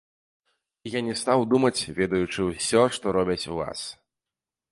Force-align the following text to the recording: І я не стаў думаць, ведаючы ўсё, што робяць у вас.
І 0.89 0.93
я 0.93 1.01
не 1.09 1.13
стаў 1.21 1.43
думаць, 1.51 1.89
ведаючы 1.99 2.39
ўсё, 2.47 2.81
што 2.97 3.05
робяць 3.19 3.49
у 3.53 3.61
вас. 3.61 3.79